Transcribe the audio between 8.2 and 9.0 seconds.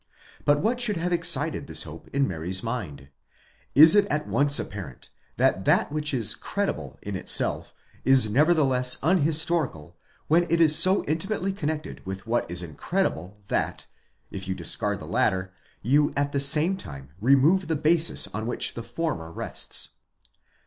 nevertheless